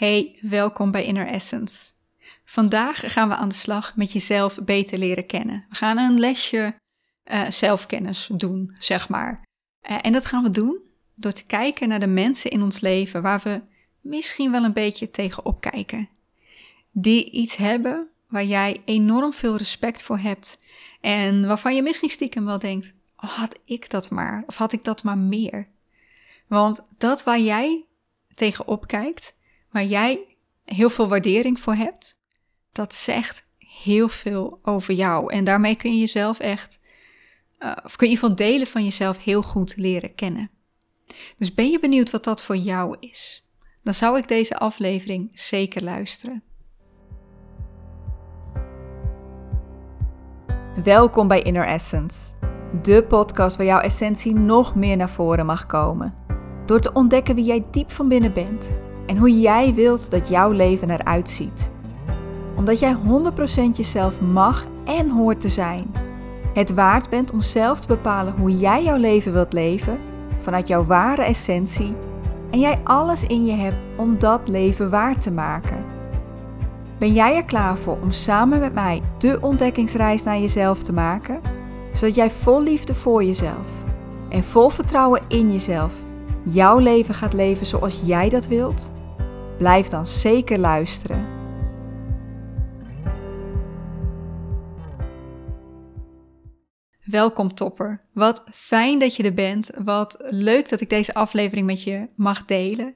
[0.00, 1.92] Hey, welkom bij Inner Essence.
[2.44, 5.66] Vandaag gaan we aan de slag met jezelf beter leren kennen.
[5.68, 6.74] We gaan een lesje
[7.24, 9.46] uh, zelfkennis doen, zeg maar.
[9.90, 10.78] Uh, en dat gaan we doen
[11.14, 13.62] door te kijken naar de mensen in ons leven waar we
[14.00, 16.08] misschien wel een beetje tegenop kijken.
[16.90, 20.58] Die iets hebben waar jij enorm veel respect voor hebt
[21.00, 24.84] en waarvan je misschien stiekem wel denkt: oh, had ik dat maar, of had ik
[24.84, 25.68] dat maar meer?
[26.46, 27.84] Want dat waar jij
[28.34, 29.38] tegenop kijkt,
[29.70, 32.18] waar jij heel veel waardering voor hebt,
[32.72, 35.32] dat zegt heel veel over jou.
[35.32, 36.80] En daarmee kun je jezelf echt,
[37.58, 40.50] uh, of kun je van delen van jezelf heel goed leren kennen.
[41.36, 43.50] Dus ben je benieuwd wat dat voor jou is?
[43.82, 46.42] Dan zou ik deze aflevering zeker luisteren.
[50.84, 52.32] Welkom bij Inner Essence,
[52.82, 56.14] de podcast waar jouw essentie nog meer naar voren mag komen.
[56.66, 58.72] Door te ontdekken wie jij diep van binnen bent
[59.06, 61.70] en hoe jij wilt dat jouw leven eruit ziet.
[62.56, 62.96] Omdat jij 100%
[63.72, 65.94] jezelf mag en hoort te zijn.
[66.54, 69.98] Het waard bent om zelf te bepalen hoe jij jouw leven wilt leven
[70.38, 71.94] vanuit jouw ware essentie
[72.50, 75.84] en jij alles in je hebt om dat leven waar te maken.
[76.98, 81.40] Ben jij er klaar voor om samen met mij de ontdekkingsreis naar jezelf te maken,
[81.92, 83.68] zodat jij vol liefde voor jezelf
[84.28, 85.94] en vol vertrouwen in jezelf
[86.44, 88.92] jouw leven gaat leven zoals jij dat wilt?
[89.58, 91.38] Blijf dan zeker luisteren.
[97.04, 98.04] Welkom topper.
[98.12, 99.70] Wat fijn dat je er bent.
[99.84, 102.94] Wat leuk dat ik deze aflevering met je mag delen.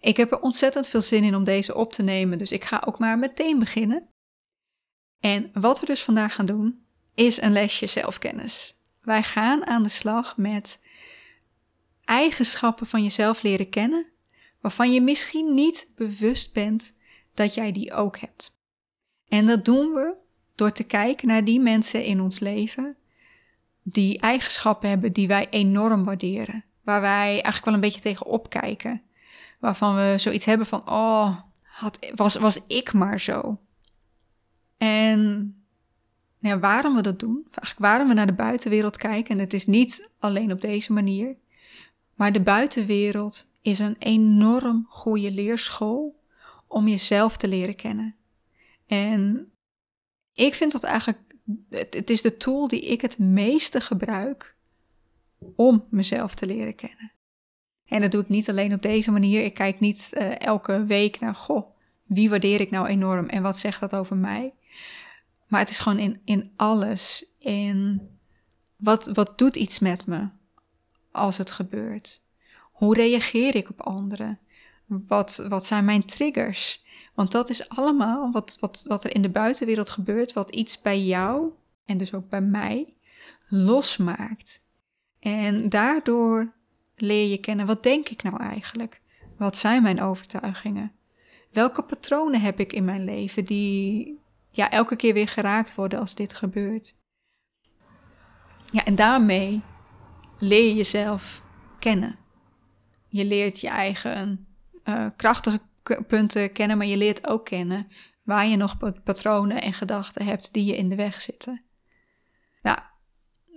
[0.00, 2.82] Ik heb er ontzettend veel zin in om deze op te nemen, dus ik ga
[2.86, 4.08] ook maar meteen beginnen.
[5.20, 8.82] En wat we dus vandaag gaan doen, is een lesje zelfkennis.
[9.00, 10.80] Wij gaan aan de slag met
[12.12, 14.06] eigenschappen van jezelf leren kennen
[14.60, 16.92] waarvan je misschien niet bewust bent
[17.34, 18.58] dat jij die ook hebt.
[19.28, 20.14] En dat doen we
[20.54, 22.96] door te kijken naar die mensen in ons leven
[23.82, 29.02] die eigenschappen hebben die wij enorm waarderen, waar wij eigenlijk wel een beetje tegen opkijken,
[29.60, 33.60] waarvan we zoiets hebben van, oh, had, was, was ik maar zo.
[34.76, 35.54] En
[36.38, 39.66] nou, waarom we dat doen, eigenlijk waarom we naar de buitenwereld kijken, en het is
[39.66, 41.36] niet alleen op deze manier,
[42.14, 46.20] maar de buitenwereld is een enorm goede leerschool
[46.66, 48.16] om jezelf te leren kennen.
[48.86, 49.52] En
[50.32, 51.18] ik vind dat eigenlijk,
[51.70, 54.56] het is de tool die ik het meeste gebruik
[55.56, 57.12] om mezelf te leren kennen.
[57.84, 59.44] En dat doe ik niet alleen op deze manier.
[59.44, 63.58] Ik kijk niet uh, elke week naar, goh, wie waardeer ik nou enorm en wat
[63.58, 64.54] zegt dat over mij?
[65.46, 67.32] Maar het is gewoon in, in alles.
[67.38, 68.08] In
[68.76, 70.28] wat, wat doet iets met me
[71.12, 72.22] als het gebeurt?
[72.72, 74.38] Hoe reageer ik op anderen?
[74.86, 76.84] Wat, wat zijn mijn triggers?
[77.14, 81.02] Want dat is allemaal wat, wat, wat er in de buitenwereld gebeurt, wat iets bij
[81.02, 81.50] jou
[81.84, 82.96] en dus ook bij mij
[83.48, 84.62] losmaakt.
[85.20, 86.52] En daardoor
[86.96, 89.00] leer je kennen, wat denk ik nou eigenlijk?
[89.36, 90.92] Wat zijn mijn overtuigingen?
[91.50, 94.18] Welke patronen heb ik in mijn leven die
[94.50, 96.94] ja, elke keer weer geraakt worden als dit gebeurt?
[98.72, 99.62] Ja, en daarmee
[100.42, 101.42] leer je jezelf
[101.78, 102.18] kennen.
[103.08, 104.46] Je leert je eigen
[104.84, 105.60] uh, krachtige
[106.06, 107.88] punten kennen, maar je leert ook kennen
[108.22, 111.62] waar je nog patronen en gedachten hebt die je in de weg zitten.
[112.62, 112.78] Nou,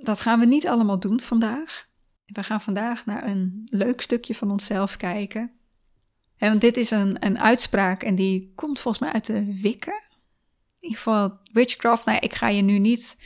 [0.04, 1.88] dat gaan we niet allemaal doen vandaag.
[2.26, 5.52] We gaan vandaag naar een leuk stukje van onszelf kijken.
[6.38, 10.04] En want dit is een, een uitspraak en die komt volgens mij uit de Wikken.
[10.80, 12.06] In ieder geval witchcraft.
[12.06, 13.18] Nou, ik ga je nu niet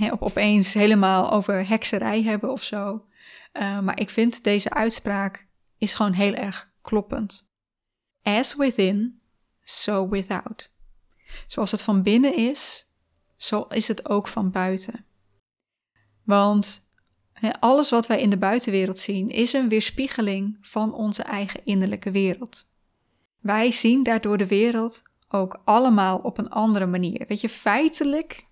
[0.00, 3.06] op, opeens helemaal over hekserij hebben of zo.
[3.52, 5.46] Uh, maar ik vind deze uitspraak
[5.78, 7.52] is gewoon heel erg kloppend.
[8.22, 9.20] As within,
[9.62, 10.72] so without.
[11.46, 12.88] Zoals het van binnen is,
[13.36, 15.04] zo is het ook van buiten.
[16.24, 16.92] Want
[17.60, 22.68] alles wat wij in de buitenwereld zien is een weerspiegeling van onze eigen innerlijke wereld.
[23.40, 27.24] Wij zien daardoor de wereld ook allemaal op een andere manier.
[27.28, 28.46] Weet je, feitelijk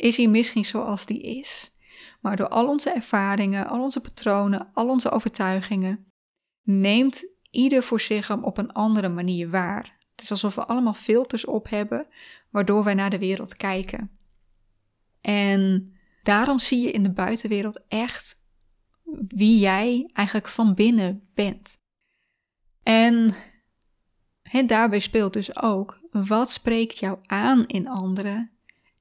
[0.00, 1.76] is hij misschien zoals die is.
[2.20, 6.12] Maar door al onze ervaringen, al onze patronen, al onze overtuigingen,
[6.62, 9.98] neemt ieder voor zich hem op een andere manier waar.
[10.10, 12.06] Het is alsof we allemaal filters op hebben,
[12.50, 14.18] waardoor wij naar de wereld kijken.
[15.20, 15.92] En
[16.22, 18.38] daarom zie je in de buitenwereld echt
[19.26, 21.78] wie jij eigenlijk van binnen bent.
[22.82, 23.34] En,
[24.42, 28.59] en daarbij speelt dus ook, wat spreekt jou aan in anderen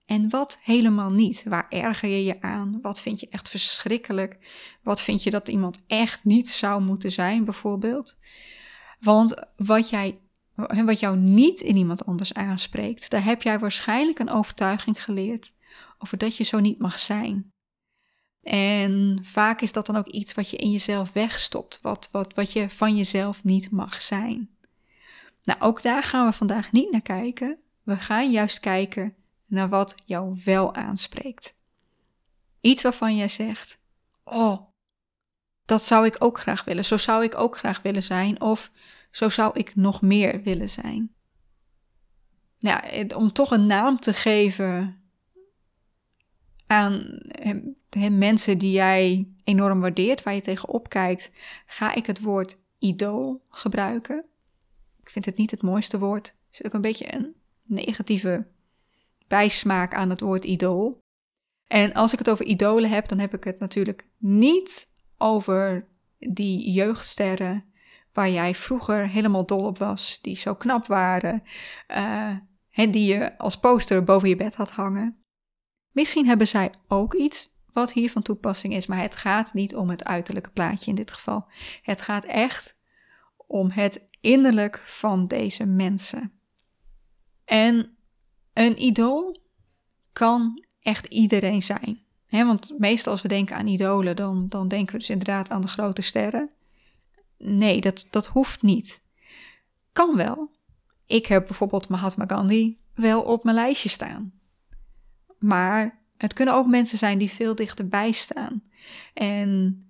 [0.10, 1.44] en wat helemaal niet.
[1.44, 2.80] Waar erger je je aan?
[2.82, 4.38] Wat vind je echt verschrikkelijk?
[4.84, 8.18] Wat vind je dat iemand echt niet zou moeten zijn, bijvoorbeeld?
[9.00, 10.20] Want wat jij
[10.86, 15.54] wat jou niet in iemand anders aanspreekt, daar heb jij waarschijnlijk een overtuiging geleerd
[15.98, 17.52] over dat je zo niet mag zijn.
[18.42, 22.52] En vaak is dat dan ook iets wat je in jezelf wegstopt, wat, wat, wat
[22.52, 24.50] je van jezelf niet mag zijn.
[25.44, 27.58] Nou, ook daar gaan we vandaag niet naar kijken.
[27.84, 29.14] We gaan juist kijken
[29.50, 31.56] naar wat jou wel aanspreekt.
[32.62, 33.80] Iets waarvan jij zegt:
[34.24, 34.68] Oh,
[35.66, 36.86] dat zou ik ook graag willen.
[36.86, 38.42] Zo zou ik ook graag willen zijn.
[38.42, 38.72] Of
[39.12, 41.14] zo zou ik nog meer willen zijn.
[42.58, 42.84] Ja,
[43.16, 45.02] om toch een naam te geven
[46.68, 47.20] aan
[47.90, 51.32] he, mensen die jij enorm waardeert, waar je tegenop kijkt,
[51.66, 54.26] ga ik het woord idool gebruiken.
[55.02, 56.28] Ik vind het niet het mooiste woord.
[56.28, 58.48] Er zit ook een beetje een negatieve
[59.30, 61.00] bijsmaak aan het woord idool.
[61.68, 65.88] En als ik het over idolen heb, dan heb ik het natuurlijk niet over
[66.18, 67.64] die jeugdsterren
[68.14, 71.44] waar jij vroeger helemaal dol op was, die zo knap waren,
[71.88, 72.36] uh,
[72.74, 75.24] die je als poster boven je bed had hangen.
[75.92, 79.90] Misschien hebben zij ook iets wat hier van toepassing is, maar het gaat niet om
[79.90, 81.48] het uiterlijke plaatje in dit geval.
[81.82, 82.78] Het gaat echt
[83.48, 86.42] om het innerlijk van deze mensen.
[87.46, 87.98] En
[88.66, 89.42] een idool
[90.14, 92.00] kan echt iedereen zijn.
[92.30, 95.68] want meestal als we denken aan idolen, dan, dan denken we dus inderdaad aan de
[95.68, 96.50] grote sterren.
[97.38, 99.02] Nee, dat, dat hoeft niet.
[99.92, 100.52] Kan wel.
[101.06, 104.34] Ik heb bijvoorbeeld Mahatma Gandhi wel op mijn lijstje staan.
[105.38, 108.64] Maar het kunnen ook mensen zijn die veel dichterbij staan.
[109.14, 109.82] En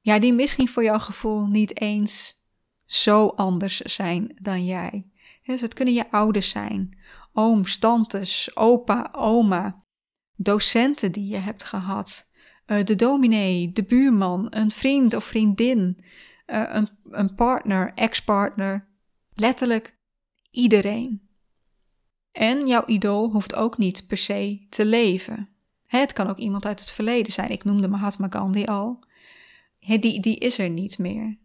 [0.00, 2.44] ja, die misschien voor jouw gevoel niet eens
[2.84, 5.06] zo anders zijn dan jij.
[5.42, 6.98] Dus het kunnen je ouders zijn,
[7.36, 9.84] ooms, tantes, opa, oma,
[10.36, 12.28] docenten die je hebt gehad,
[12.66, 15.98] uh, de dominee, de buurman, een vriend of vriendin,
[16.46, 18.88] uh, een, een partner, ex-partner,
[19.34, 19.98] letterlijk
[20.50, 21.28] iedereen.
[22.32, 25.48] En jouw idool hoeft ook niet per se te leven.
[25.86, 27.50] Het kan ook iemand uit het verleden zijn.
[27.50, 29.04] Ik noemde Mahatma Gandhi al.
[29.78, 31.38] Die, die is er niet meer.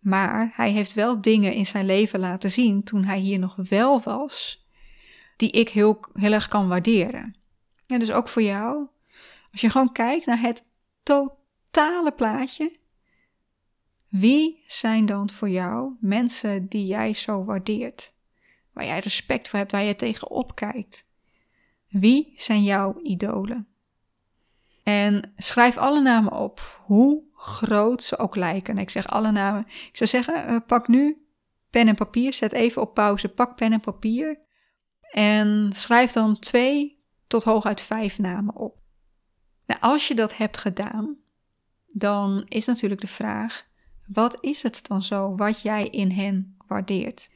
[0.00, 4.00] Maar hij heeft wel dingen in zijn leven laten zien toen hij hier nog wel
[4.00, 4.63] was,
[5.44, 7.34] die ik heel, heel erg kan waarderen.
[7.86, 8.86] En dus ook voor jou,
[9.52, 10.64] als je gewoon kijkt naar het
[11.02, 12.78] totale plaatje,
[14.08, 18.12] wie zijn dan voor jou mensen die jij zo waardeert?
[18.72, 21.06] waar jij respect voor hebt, waar je tegenop kijkt.
[21.88, 23.68] Wie zijn jouw idolen?
[24.82, 28.78] En schrijf alle namen op, hoe groot ze ook lijken.
[28.78, 29.66] Ik zeg alle namen.
[29.66, 31.26] Ik zou zeggen, uh, pak nu
[31.70, 34.43] pen en papier, zet even op pauze, pak pen en papier.
[35.14, 38.78] En schrijf dan twee tot hooguit vijf namen op.
[39.66, 41.16] Nou, als je dat hebt gedaan,
[41.86, 43.66] dan is natuurlijk de vraag:
[44.06, 47.30] wat is het dan zo wat jij in hen waardeert?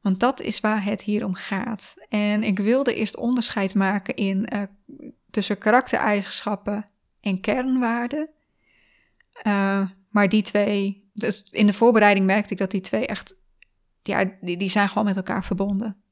[0.00, 1.94] Want dat is waar het hier om gaat.
[2.08, 4.62] En ik wilde eerst onderscheid maken in, uh,
[5.30, 6.84] tussen karaktereigenschappen
[7.20, 8.28] en kernwaarden.
[9.46, 13.34] Uh, maar die twee, dus in de voorbereiding merkte ik dat die twee echt,
[14.02, 16.04] ja, die, die zijn gewoon met elkaar verbonden.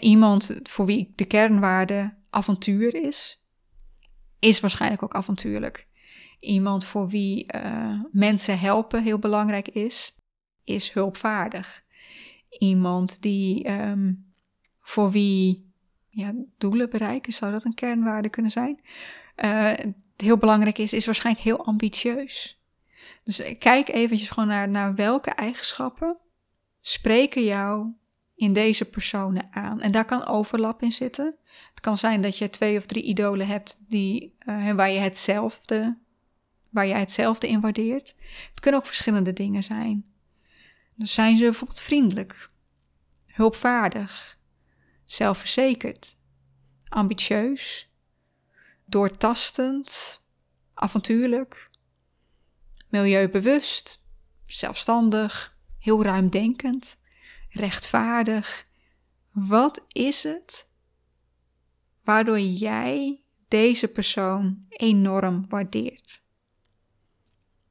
[0.00, 3.46] Iemand voor wie de kernwaarde avontuur is,
[4.38, 5.86] is waarschijnlijk ook avontuurlijk.
[6.38, 10.16] Iemand voor wie uh, mensen helpen heel belangrijk is,
[10.64, 11.84] is hulpvaardig
[12.58, 14.12] iemand die ehm,
[14.80, 15.72] voor wie
[16.08, 18.80] ja, doelen bereiken, zou dat een kernwaarde kunnen zijn?
[19.44, 19.72] Uh,
[20.16, 22.62] heel belangrijk is, is waarschijnlijk heel ambitieus.
[23.24, 26.16] Dus kijk eventjes gewoon naar, naar welke eigenschappen
[26.80, 27.92] spreken jou
[28.34, 29.80] in deze personen aan.
[29.80, 31.36] En daar kan overlap in zitten.
[31.70, 35.98] Het kan zijn dat je twee of drie idolen hebt die, uh, waar je hetzelfde,
[36.70, 38.14] waar jij hetzelfde in waardeert.
[38.50, 40.04] Het kunnen ook verschillende dingen zijn.
[40.94, 42.50] Dus zijn ze bijvoorbeeld vriendelijk,
[43.26, 44.38] hulpvaardig,
[45.04, 46.16] zelfverzekerd,
[46.88, 47.90] ambitieus,
[48.84, 50.20] doortastend,
[50.74, 51.70] avontuurlijk,
[52.88, 54.02] milieubewust,
[54.46, 56.96] zelfstandig, heel ruimdenkend,
[57.52, 58.66] rechtvaardig.
[59.30, 60.68] Wat is het
[62.04, 66.22] waardoor jij deze persoon enorm waardeert?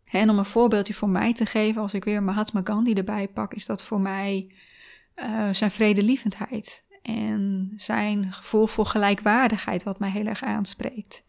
[0.06, 3.54] En om een voorbeeldje voor mij te geven, als ik weer Mahatma Gandhi erbij pak,
[3.54, 4.52] is dat voor mij
[5.16, 11.24] uh, zijn vredelievendheid en zijn gevoel voor gelijkwaardigheid, wat mij heel erg aanspreekt.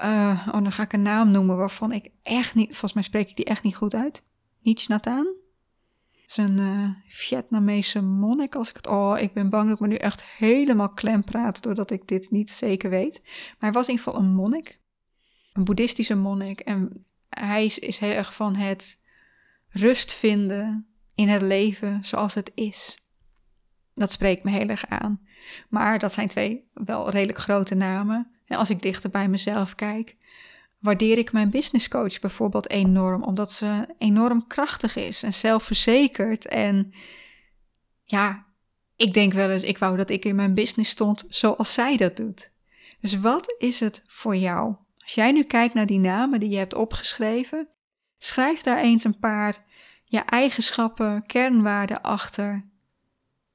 [0.00, 3.28] Uh, oh, dan ga ik een naam noemen waarvan ik echt niet, volgens mij spreek
[3.30, 4.22] ik die echt niet goed uit.
[4.62, 5.34] Nietzsche Nathan.
[6.34, 8.86] Een uh, Vietnamese monnik, als ik het...
[8.86, 12.30] Oh, ik ben bang dat ik me nu echt helemaal klem praat, doordat ik dit
[12.30, 13.20] niet zeker weet.
[13.24, 14.80] Maar hij was in ieder geval een monnik.
[15.52, 16.60] Een boeddhistische monnik.
[16.60, 18.98] En hij is, is heel erg van het
[19.68, 22.98] rust vinden in het leven zoals het is.
[23.94, 25.26] Dat spreekt me heel erg aan.
[25.68, 28.30] Maar dat zijn twee wel redelijk grote namen.
[28.46, 30.16] En als ik dichter bij mezelf kijk,
[30.86, 36.46] waardeer ik mijn businesscoach bijvoorbeeld enorm, omdat ze enorm krachtig is en zelfverzekerd.
[36.46, 36.92] En
[38.04, 38.46] ja,
[38.96, 42.16] ik denk wel eens, ik wou dat ik in mijn business stond zoals zij dat
[42.16, 42.50] doet.
[43.00, 44.74] Dus wat is het voor jou?
[44.98, 47.68] Als jij nu kijkt naar die namen die je hebt opgeschreven,
[48.18, 49.64] schrijf daar eens een paar
[50.04, 52.68] je eigenschappen, kernwaarden achter,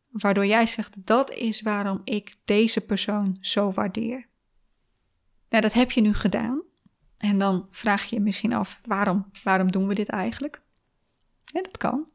[0.09, 4.29] waardoor jij zegt dat is waarom ik deze persoon zo waardeer.
[5.50, 6.69] Nou, dat heb je nu gedaan.
[7.21, 10.61] En dan vraag je je misschien af, waarom, waarom doen we dit eigenlijk?
[11.45, 12.07] Ja, dat kan.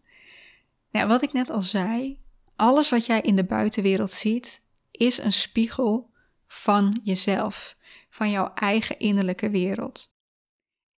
[0.90, 2.20] Nou, wat ik net al zei,
[2.56, 6.10] alles wat jij in de buitenwereld ziet, is een spiegel
[6.46, 7.76] van jezelf,
[8.08, 10.12] van jouw eigen innerlijke wereld.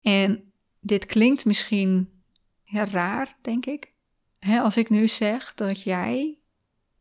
[0.03, 2.23] En dit klinkt misschien
[2.65, 3.93] raar, denk ik.
[4.41, 6.39] als ik nu zeg dat jij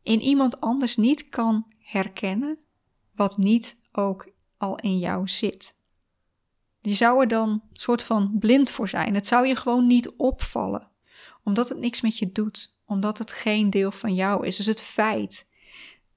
[0.02, 2.58] in iemand anders niet kan herkennen
[3.14, 5.76] wat niet ook al in jou zit.
[6.80, 9.14] Je zou er dan soort van blind voor zijn.
[9.14, 10.90] Het zou je gewoon niet opvallen,
[11.44, 14.56] omdat het niks met je doet, omdat het geen deel van jou is.
[14.56, 15.46] Dus het feit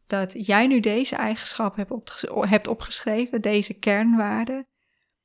[0.08, 4.68] dat jij nu deze eigenschap hebt, opgeschreven, deze kernwaarden,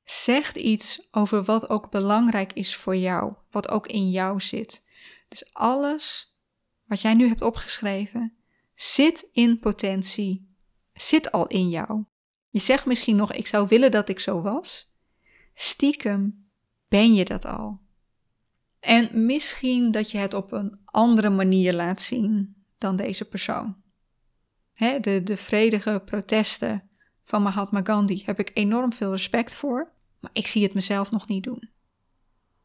[0.04, 4.84] zegt iets over wat ook belangrijk is voor jou, wat ook in jou zit.
[5.28, 6.36] Dus alles
[6.84, 8.36] wat jij nu hebt opgeschreven,
[8.74, 10.56] zit in potentie,
[10.92, 12.04] zit al in jou.
[12.48, 14.94] Je zegt misschien nog, ik zou willen dat ik zo was.
[15.58, 16.48] Stiekem
[16.88, 17.80] ben je dat al.
[18.80, 23.76] En misschien dat je het op een andere manier laat zien dan deze persoon.
[24.74, 26.90] de, de vredige protesten
[27.24, 31.28] van Mahatma Gandhi heb ik enorm veel respect voor, maar ik zie het mezelf nog
[31.28, 31.70] niet doen.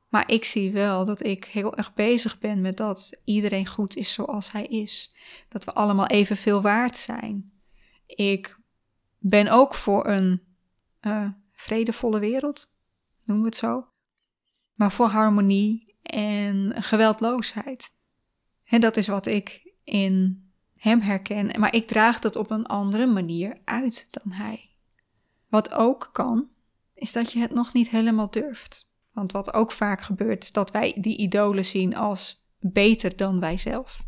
[0.10, 4.14] Maar ik zie wel dat ik heel erg bezig ben met dat iedereen goed is
[4.14, 5.16] zoals hij is.
[5.48, 7.52] Dat we allemaal evenveel waard zijn.
[8.06, 8.60] Ik
[9.18, 10.42] ben ook voor een
[11.02, 12.71] uh, vredevolle wereld,
[13.32, 13.88] noemen we het zo.
[14.74, 17.92] Maar voor harmonie en geweldloosheid.
[18.64, 20.46] En dat is wat ik in
[20.76, 21.60] hem herken.
[21.60, 24.70] Maar ik draag dat op een andere manier uit dan hij.
[25.48, 26.50] Wat ook kan,
[26.94, 28.90] is dat je het nog niet helemaal durft.
[29.12, 33.58] Want wat ook vaak gebeurt, is dat wij die idolen zien als beter dan wij
[33.58, 34.06] zelf.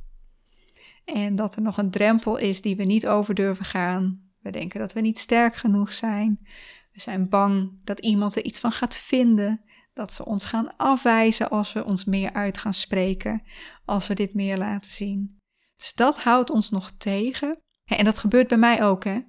[1.06, 4.32] En dat er nog een drempel is die we niet over durven gaan.
[4.39, 6.48] We denken dat we niet sterk genoeg zijn.
[6.93, 9.62] We zijn bang dat iemand er iets van gaat vinden.
[9.93, 13.43] Dat ze ons gaan afwijzen als we ons meer uit gaan spreken.
[13.85, 15.41] Als we dit meer laten zien.
[15.75, 17.57] Dus dat houdt ons nog tegen.
[17.85, 19.19] En dat gebeurt bij mij ook, hè?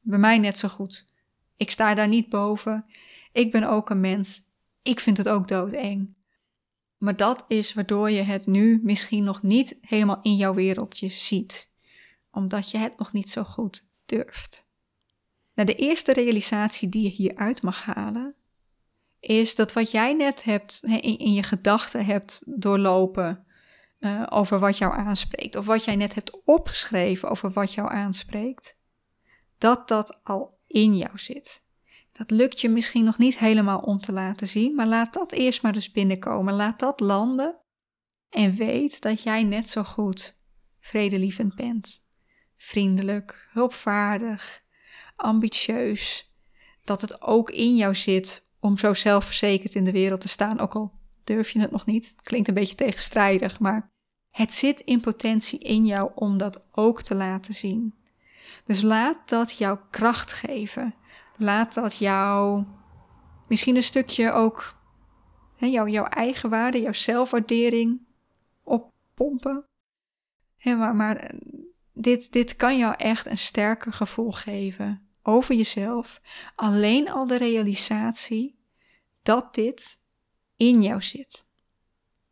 [0.00, 1.12] Bij mij net zo goed.
[1.56, 2.84] Ik sta daar niet boven.
[3.32, 4.42] Ik ben ook een mens.
[4.82, 6.16] Ik vind het ook doodeng.
[6.98, 11.70] Maar dat is waardoor je het nu misschien nog niet helemaal in jouw wereldje ziet.
[12.30, 14.66] Omdat je het nog niet zo goed durft.
[15.54, 18.34] Nou, de eerste realisatie die je hieruit mag halen,
[19.20, 23.46] is dat wat jij net hebt in, in je gedachten hebt doorlopen
[24.00, 28.78] uh, over wat jou aanspreekt, of wat jij net hebt opgeschreven over wat jou aanspreekt,
[29.58, 31.62] dat dat al in jou zit.
[32.12, 35.62] Dat lukt je misschien nog niet helemaal om te laten zien, maar laat dat eerst
[35.62, 36.54] maar eens binnenkomen.
[36.54, 37.56] Laat dat landen
[38.28, 40.42] en weet dat jij net zo goed
[40.80, 42.06] vredelievend bent.
[42.56, 44.63] Vriendelijk, hulpvaardig,
[45.24, 46.32] ambitieus.
[46.82, 50.74] Dat het ook in jou zit om zo zelfverzekerd in de wereld te staan, ook
[50.74, 50.92] al
[51.24, 52.14] durf je het nog niet.
[52.22, 53.90] klinkt een beetje tegenstrijdig, maar
[54.30, 57.94] het zit in potentie in jou om dat ook te laten zien.
[58.64, 60.94] Dus laat dat jouw kracht geven.
[61.36, 62.64] Laat dat jou
[63.48, 64.78] misschien een stukje ook
[65.56, 68.00] hè, jouw, eigen waarde, jouw zelfwaardering
[68.62, 69.64] oppompen.
[70.62, 71.34] Maar maar
[71.92, 76.20] dit, dit kan jou echt een sterker gevoel geven over jezelf.
[76.54, 78.58] Alleen al de realisatie
[79.22, 80.00] dat dit
[80.56, 81.44] in jou zit.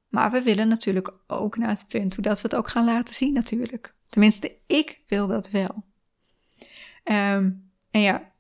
[0.09, 3.15] Maar we willen natuurlijk ook naar het punt hoe dat we het ook gaan laten
[3.15, 3.95] zien natuurlijk.
[4.09, 5.85] Tenminste, ik wil dat wel.
[7.05, 7.51] Ehm,
[7.91, 8.33] en ja,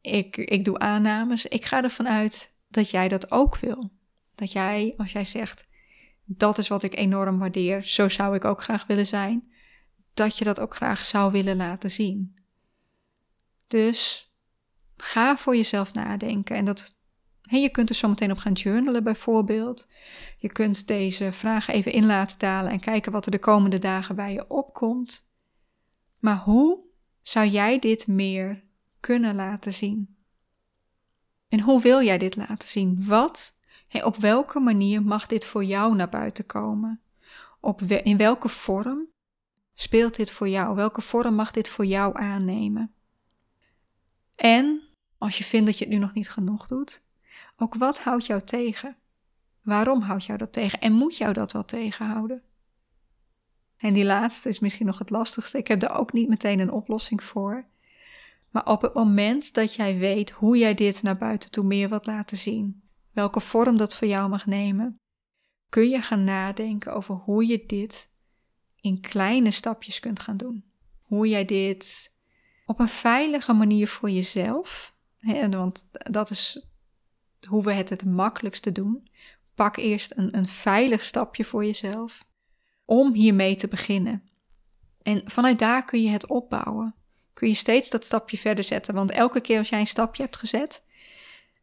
[0.00, 1.46] ik, ik doe aannames.
[1.46, 3.90] Ik ga ervan uit dat jij dat ook wil.
[4.34, 5.66] Dat jij, als jij zegt,
[6.24, 9.52] dat is wat ik enorm waardeer, zo zou ik ook graag willen zijn,
[10.14, 12.34] dat je dat ook graag zou willen laten zien.
[13.66, 14.32] Dus
[14.96, 16.56] ga voor jezelf nadenken.
[16.56, 16.98] En dat,
[17.42, 19.88] je kunt er zo meteen op gaan journalen bijvoorbeeld.
[20.38, 24.16] Je kunt deze vragen even in laten dalen en kijken wat er de komende dagen
[24.16, 25.30] bij je opkomt.
[26.18, 26.78] Maar hoe
[27.22, 28.64] zou jij dit meer
[29.00, 30.16] kunnen laten zien?
[31.48, 33.06] En hoe wil jij dit laten zien?
[33.06, 33.54] Wat,
[34.02, 37.02] op welke manier mag dit voor jou naar buiten komen?
[37.60, 39.06] Op in welke vorm
[39.74, 40.74] speelt dit voor jou?
[40.74, 42.94] Welke vorm mag dit voor jou aannemen?
[44.36, 44.80] En
[45.18, 47.02] als je vindt dat je het nu nog niet genoeg doet,
[47.56, 48.96] ook wat houdt jou tegen?
[49.62, 50.80] Waarom houdt jou dat tegen?
[50.80, 52.42] En moet jou dat wel tegenhouden?
[53.76, 55.58] En die laatste is misschien nog het lastigste.
[55.58, 57.66] Ik heb daar ook niet meteen een oplossing voor.
[58.50, 62.06] Maar op het moment dat jij weet hoe jij dit naar buiten toe meer wilt
[62.06, 64.96] laten zien, welke vorm dat voor jou mag nemen,
[65.68, 68.08] kun je gaan nadenken over hoe je dit
[68.80, 70.64] in kleine stapjes kunt gaan doen.
[71.02, 72.12] Hoe jij dit
[72.66, 76.66] op een veilige manier voor jezelf, hè, want dat is
[77.48, 79.08] hoe we het het makkelijkste doen.
[79.54, 82.26] Pak eerst een, een veilig stapje voor jezelf
[82.84, 84.22] om hiermee te beginnen.
[85.02, 86.94] En vanuit daar kun je het opbouwen.
[87.32, 88.94] Kun je steeds dat stapje verder zetten.
[88.94, 90.82] Want elke keer als jij een stapje hebt gezet,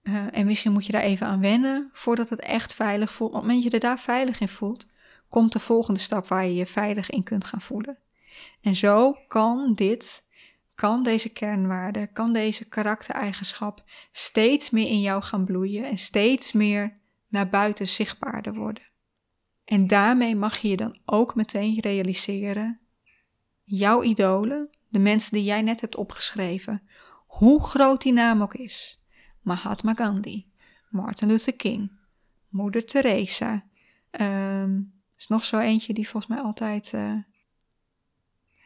[0.04, 3.30] uh, en misschien moet je daar even aan wennen voordat het echt veilig voelt.
[3.30, 4.86] Op het moment dat je er daar veilig in voelt,
[5.30, 7.98] komt de volgende stap waar je je veilig in kunt gaan voelen.
[8.62, 10.24] En zo kan dit,
[10.76, 17.00] kan deze kernwaarde, kan deze karaktereigenschap steeds meer in jou gaan bloeien en steeds meer
[17.28, 18.84] naar buiten zichtbaarder worden.
[19.66, 22.80] En daarmee mag je je dan ook meteen realiseren,
[23.64, 26.84] jouw idolen, de mensen die jij net hebt opgeschreven,
[27.28, 29.04] hoe groot die naam ook is.
[29.42, 30.52] Mahatma Gandhi,
[30.90, 32.00] Martin Luther King,
[32.50, 33.66] Moeder Teresa.
[34.22, 36.92] Um, is nog zo eentje die volgens mij altijd.
[36.94, 37.18] Uh...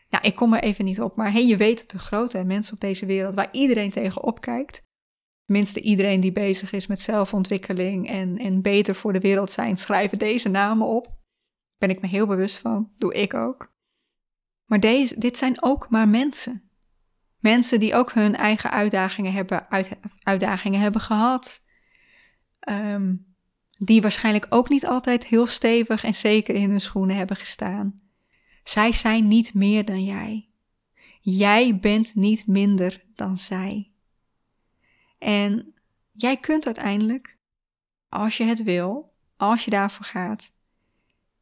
[0.07, 2.73] Ja, ik kom er even niet op, maar hey, je weet het, de grote mensen
[2.73, 4.83] op deze wereld waar iedereen tegen opkijkt.
[5.45, 10.17] Tenminste, iedereen die bezig is met zelfontwikkeling en, en beter voor de wereld zijn, schrijven
[10.17, 11.17] deze namen op.
[11.77, 13.73] Ben ik me heel bewust van, doe ik ook.
[14.65, 16.69] Maar deze, dit zijn ook maar mensen.
[17.39, 21.63] Mensen die ook hun eigen uitdagingen hebben, uit, uitdagingen hebben gehad.
[22.69, 23.35] Um,
[23.77, 27.95] die waarschijnlijk ook niet altijd heel stevig en zeker in hun schoenen hebben gestaan.
[28.65, 30.49] Zij zijn niet meer dan jij.
[31.21, 33.91] Jij bent niet minder dan zij.
[35.17, 35.73] En
[36.11, 37.37] jij kunt uiteindelijk,
[38.09, 40.51] als je het wil, als je daarvoor gaat,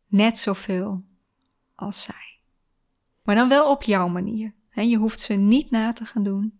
[0.07, 1.03] net zoveel
[1.75, 2.39] als zij.
[3.23, 4.53] Maar dan wel op jouw manier.
[4.69, 6.59] Je hoeft ze niet na te gaan doen.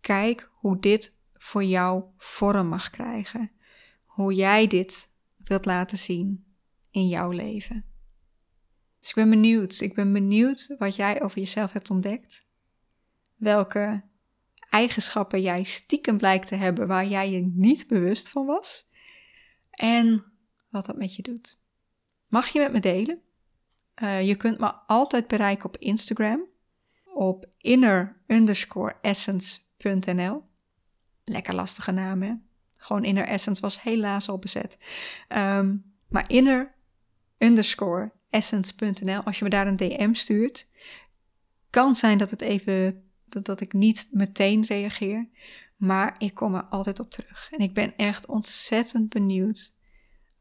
[0.00, 3.50] Kijk hoe dit voor jou vorm mag krijgen.
[4.04, 6.54] Hoe jij dit wilt laten zien
[6.90, 7.84] in jouw leven.
[8.98, 9.80] Dus ik ben benieuwd.
[9.80, 12.46] Ik ben benieuwd wat jij over jezelf hebt ontdekt.
[13.36, 14.02] Welke
[14.70, 18.88] eigenschappen jij stiekem blijkt te hebben waar jij je niet bewust van was.
[19.70, 20.24] En
[20.68, 21.58] wat dat met je doet.
[22.28, 23.20] Mag je met me delen?
[24.02, 26.46] Uh, je kunt me altijd bereiken op Instagram
[27.04, 28.16] op inner
[29.00, 30.42] essence.nl.
[31.24, 32.34] Lekker lastige naam, hè?
[32.76, 34.78] Gewoon inner essence was helaas al bezet.
[35.28, 36.74] Um, maar inner
[37.38, 40.68] underscore essence.nl, als je me daar een DM stuurt,
[41.70, 45.28] kan zijn dat het even dat, dat ik niet meteen reageer,
[45.76, 47.48] maar ik kom er altijd op terug.
[47.52, 49.76] En ik ben echt ontzettend benieuwd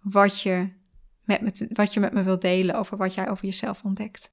[0.01, 0.69] wat je
[1.23, 4.31] met me, wat je met me wilt delen over wat jij over jezelf ontdekt.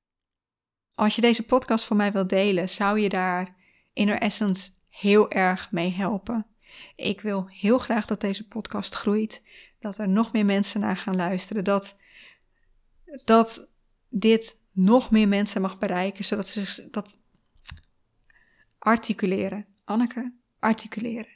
[0.95, 3.57] Als je deze podcast voor mij wilt delen, zou je daar
[3.93, 6.47] Inner Essence heel erg mee helpen.
[6.97, 9.43] Ik wil heel graag dat deze podcast groeit,
[9.79, 11.97] dat er nog meer mensen naar gaan luisteren, dat,
[13.25, 13.69] dat
[14.09, 17.23] dit nog meer mensen mag bereiken, zodat ze dat
[18.79, 19.67] articuleren.
[19.85, 21.33] Anneke, articuleren.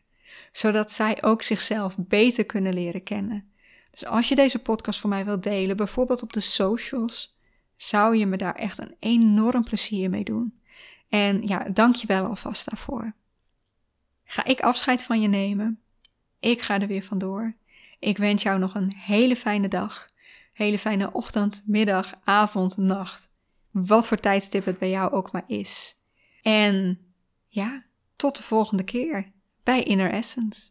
[0.53, 3.53] Zodat zij ook zichzelf beter kunnen leren kennen.
[3.91, 7.37] Dus als je deze podcast voor mij wilt delen, bijvoorbeeld op de socials,
[7.77, 10.61] zou je me daar echt een enorm plezier mee doen.
[11.09, 13.14] En ja, dank je wel alvast daarvoor.
[14.25, 15.81] Ga ik afscheid van je nemen?
[16.41, 17.55] Ik ga er weer vandoor.
[17.99, 20.11] Ik wens jou nog een hele fijne dag.
[20.59, 23.29] Hele fijne ochtend, middag, avond, nacht.
[23.71, 26.03] Wat voor tijdstip het bij jou ook maar is.
[26.42, 26.99] En
[27.49, 27.85] ja,
[28.16, 30.71] tot de volgende keer bij Inner Essence.